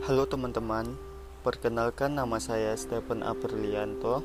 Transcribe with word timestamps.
Halo 0.00 0.24
teman-teman, 0.24 0.96
perkenalkan 1.44 2.16
nama 2.16 2.40
saya 2.40 2.72
Stephen 2.72 3.20
Aperlianto, 3.20 4.24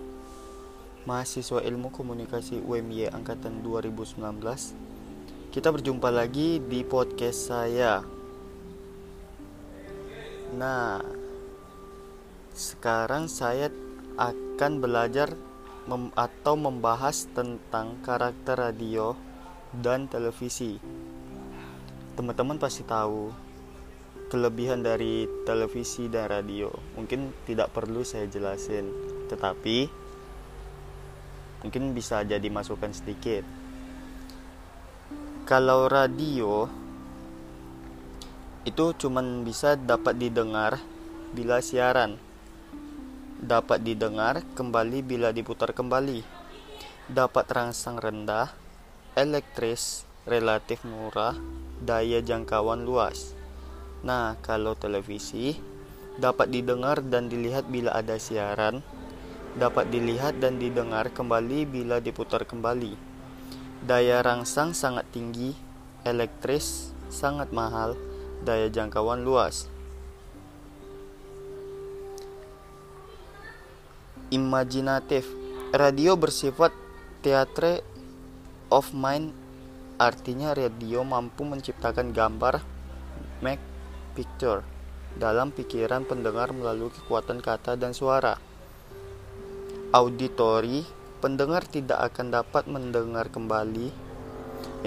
mahasiswa 1.04 1.60
Ilmu 1.60 1.92
Komunikasi 1.92 2.64
UMY 2.64 3.12
angkatan 3.12 3.60
2019. 3.60 4.24
Kita 5.52 5.76
berjumpa 5.76 6.16
lagi 6.16 6.64
di 6.64 6.80
podcast 6.88 7.52
saya. 7.52 8.08
Nah, 10.56 11.04
sekarang 12.56 13.28
saya 13.28 13.68
akan 14.16 14.80
belajar 14.80 15.36
mem 15.92 16.08
atau 16.16 16.56
membahas 16.56 17.28
tentang 17.36 18.00
karakter 18.00 18.72
radio 18.72 19.12
dan 19.76 20.08
televisi. 20.08 20.80
Teman-teman 22.16 22.56
pasti 22.56 22.88
tahu 22.88 23.45
kelebihan 24.36 24.84
dari 24.84 25.32
televisi 25.48 26.12
dan 26.12 26.28
radio. 26.28 26.68
Mungkin 27.00 27.48
tidak 27.48 27.72
perlu 27.72 28.04
saya 28.04 28.28
jelasin, 28.28 28.84
tetapi 29.32 29.88
mungkin 31.64 31.96
bisa 31.96 32.20
jadi 32.28 32.44
masukan 32.52 32.92
sedikit. 32.92 33.48
Kalau 35.48 35.88
radio 35.88 36.68
itu 38.68 38.92
cuman 39.00 39.48
bisa 39.48 39.80
dapat 39.80 40.20
didengar 40.20 40.84
bila 41.32 41.64
siaran. 41.64 42.20
Dapat 43.40 43.88
didengar 43.88 44.44
kembali 44.52 45.00
bila 45.00 45.32
diputar 45.32 45.72
kembali. 45.72 46.28
Dapat 47.08 47.46
rangsang 47.56 48.04
rendah, 48.04 48.52
elektris, 49.16 50.04
relatif 50.28 50.84
murah, 50.84 51.40
daya 51.80 52.20
jangkauan 52.20 52.84
luas. 52.84 53.45
Nah, 54.04 54.36
kalau 54.44 54.76
televisi 54.76 55.56
dapat 56.20 56.52
didengar 56.52 57.00
dan 57.04 57.32
dilihat 57.32 57.68
bila 57.68 57.96
ada 57.96 58.20
siaran, 58.20 58.84
dapat 59.56 59.88
dilihat 59.92 60.40
dan 60.44 60.60
didengar 60.60 61.12
kembali 61.12 61.64
bila 61.68 62.04
diputar 62.04 62.44
kembali. 62.44 62.96
Daya 63.86 64.20
rangsang 64.26 64.76
sangat 64.76 65.08
tinggi, 65.16 65.56
elektris 66.04 66.92
sangat 67.08 67.54
mahal, 67.56 67.96
daya 68.44 68.68
jangkauan 68.68 69.24
luas. 69.24 69.72
Imajinatif 74.34 75.46
Radio 75.76 76.16
bersifat 76.16 76.72
teatre 77.20 77.84
of 78.72 78.96
mind 78.96 79.36
artinya 80.00 80.56
radio 80.56 81.04
mampu 81.04 81.44
menciptakan 81.44 82.16
gambar 82.16 82.64
make 83.44 83.75
picture 84.16 84.64
dalam 85.20 85.52
pikiran 85.52 86.08
pendengar 86.08 86.56
melalui 86.56 86.92
kekuatan 86.92 87.44
kata 87.44 87.76
dan 87.76 87.92
suara. 87.92 88.40
Auditory, 89.92 90.88
pendengar 91.20 91.68
tidak 91.68 92.00
akan 92.12 92.32
dapat 92.32 92.68
mendengar 92.72 93.28
kembali 93.28 93.92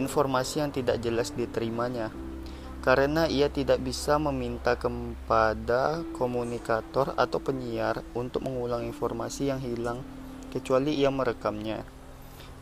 informasi 0.00 0.64
yang 0.64 0.72
tidak 0.72 1.00
jelas 1.04 1.32
diterimanya 1.36 2.08
karena 2.78 3.26
ia 3.26 3.50
tidak 3.50 3.82
bisa 3.82 4.16
meminta 4.16 4.78
kepada 4.78 6.06
komunikator 6.14 7.12
atau 7.18 7.42
penyiar 7.42 8.00
untuk 8.14 8.46
mengulang 8.46 8.86
informasi 8.86 9.50
yang 9.50 9.60
hilang 9.60 10.00
kecuali 10.54 10.96
ia 10.96 11.10
merekamnya. 11.10 11.82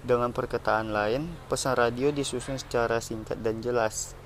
Dengan 0.06 0.30
perkataan 0.30 0.90
lain, 0.94 1.30
pesan 1.50 1.76
radio 1.76 2.14
disusun 2.14 2.56
secara 2.58 3.02
singkat 3.02 3.42
dan 3.42 3.58
jelas 3.60 4.16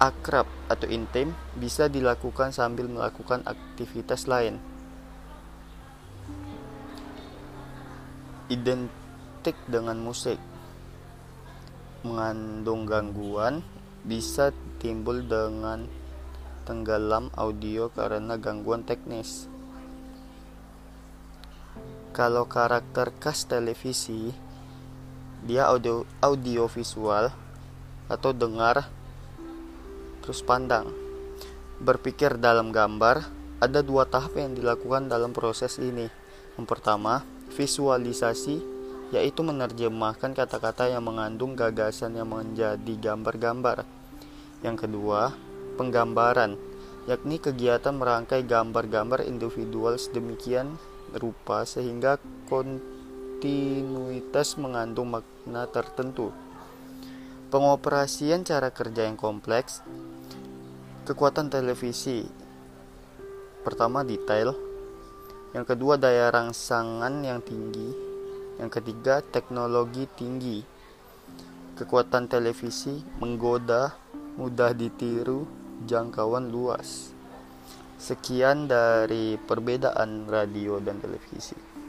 akrab 0.00 0.48
atau 0.72 0.88
intim 0.88 1.36
bisa 1.60 1.92
dilakukan 1.92 2.56
sambil 2.56 2.88
melakukan 2.88 3.44
aktivitas 3.44 4.24
lain. 4.24 4.56
Identik 8.48 9.54
dengan 9.68 10.00
musik 10.00 10.40
mengandung 12.00 12.88
gangguan 12.88 13.60
bisa 14.08 14.56
timbul 14.80 15.20
dengan 15.20 15.84
tenggelam 16.64 17.28
audio 17.36 17.92
karena 17.92 18.40
gangguan 18.40 18.80
teknis. 18.88 19.44
Kalau 22.16 22.48
karakter 22.48 23.12
khas 23.20 23.44
televisi, 23.44 24.32
dia 25.44 25.68
audio 25.68 26.08
audiovisual 26.24 27.30
atau 28.10 28.30
dengar 28.34 28.88
terus 30.22 30.44
pandang. 30.44 30.92
Berpikir 31.80 32.36
dalam 32.36 32.70
gambar, 32.70 33.24
ada 33.60 33.80
dua 33.84 34.08
tahap 34.08 34.36
yang 34.36 34.56
dilakukan 34.56 35.08
dalam 35.08 35.32
proses 35.36 35.76
ini. 35.80 36.08
Yang 36.56 36.66
pertama, 36.68 37.24
visualisasi, 37.52 38.60
yaitu 39.10 39.42
menerjemahkan 39.42 40.32
kata-kata 40.32 40.88
yang 40.88 41.04
mengandung 41.04 41.58
gagasan 41.58 42.16
yang 42.16 42.30
menjadi 42.30 42.94
gambar-gambar. 43.00 43.84
Yang 44.60 44.76
kedua, 44.86 45.32
penggambaran, 45.80 46.60
yakni 47.08 47.40
kegiatan 47.40 47.96
merangkai 47.96 48.44
gambar-gambar 48.44 49.24
individual 49.24 49.96
sedemikian 49.96 50.76
rupa 51.16 51.64
sehingga 51.66 52.20
kontinuitas 52.46 54.54
mengandung 54.60 55.16
makna 55.16 55.64
tertentu. 55.66 56.30
Pengoperasian 57.50 58.46
cara 58.46 58.70
kerja 58.70 59.10
yang 59.10 59.18
kompleks 59.18 59.82
Kekuatan 61.10 61.50
televisi. 61.50 62.22
Pertama 63.66 64.06
detail. 64.06 64.54
Yang 65.50 65.74
kedua 65.74 65.98
daya 65.98 66.30
rangsangan 66.30 67.26
yang 67.26 67.42
tinggi. 67.42 67.90
Yang 68.62 68.78
ketiga 68.78 69.18
teknologi 69.18 70.06
tinggi. 70.14 70.62
Kekuatan 71.74 72.30
televisi 72.30 73.02
menggoda, 73.18 73.90
mudah 74.38 74.70
ditiru, 74.70 75.50
jangkauan 75.82 76.46
luas. 76.46 77.10
Sekian 77.98 78.70
dari 78.70 79.34
perbedaan 79.34 80.30
radio 80.30 80.78
dan 80.78 81.02
televisi 81.02 81.79